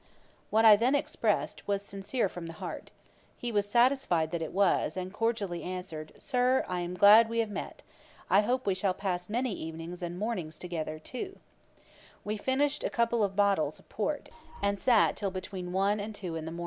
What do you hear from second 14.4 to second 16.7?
and sat till between one and two in the morning.